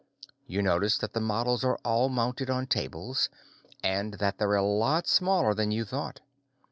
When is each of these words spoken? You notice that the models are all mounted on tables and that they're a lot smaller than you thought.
You 0.47 0.63
notice 0.63 0.97
that 0.97 1.13
the 1.13 1.21
models 1.21 1.63
are 1.63 1.77
all 1.85 2.09
mounted 2.09 2.49
on 2.49 2.65
tables 2.65 3.29
and 3.83 4.15
that 4.15 4.39
they're 4.39 4.55
a 4.55 4.63
lot 4.65 5.05
smaller 5.05 5.53
than 5.53 5.69
you 5.69 5.85
thought. 5.85 6.21